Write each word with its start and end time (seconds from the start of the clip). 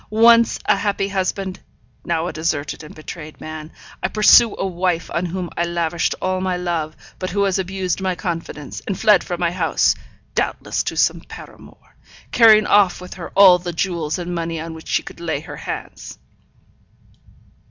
Once 0.09 0.57
a 0.65 0.75
happy 0.77 1.09
husband, 1.09 1.59
now 2.03 2.25
a 2.25 2.33
deserted 2.33 2.81
and 2.81 2.95
betrayed 2.95 3.39
man, 3.39 3.71
I 4.01 4.07
pursue 4.07 4.55
a 4.57 4.65
wife 4.65 5.11
on 5.13 5.27
whom 5.27 5.51
I 5.55 5.65
lavished 5.65 6.15
all 6.19 6.41
my 6.41 6.57
love, 6.57 6.95
but 7.19 7.29
who 7.29 7.43
has 7.43 7.59
abused 7.59 8.01
my 8.01 8.15
confidence, 8.15 8.81
and 8.87 8.99
fled 8.99 9.23
from 9.23 9.39
my 9.39 9.51
house, 9.51 9.93
doubtless 10.33 10.81
to 10.85 10.97
some 10.97 11.21
paramour; 11.21 11.95
carrying 12.31 12.65
off 12.65 12.99
with 12.99 13.13
her 13.13 13.29
all 13.35 13.59
the 13.59 13.73
jewels 13.73 14.17
and 14.17 14.33
money 14.33 14.59
on 14.59 14.73
which 14.73 14.87
she 14.87 15.03
could 15.03 15.19
lay 15.19 15.39
her 15.41 15.57
hands. 15.57 16.17